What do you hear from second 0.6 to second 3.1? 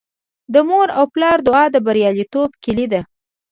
مور او پلار دعا د بریالیتوب کیلي ده.